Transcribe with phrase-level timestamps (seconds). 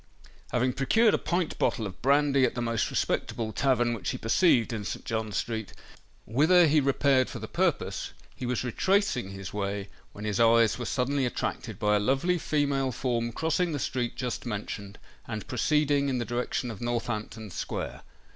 [0.51, 4.73] Having procured a pint bottle of brandy at the most respectable tavern which he perceived
[4.73, 5.05] in St.
[5.05, 5.73] John Street,
[6.25, 10.85] whither he repaired for the purpose, he was retracing his way, when his eyes were
[10.85, 16.17] suddenly attracted by a lovely female form crossing the street just mentioned, and proceeding in
[16.17, 18.01] the direction of Northampton Square.